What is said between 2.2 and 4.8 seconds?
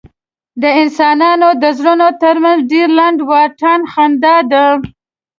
تر منځ ډېر لنډ واټن خندا ده.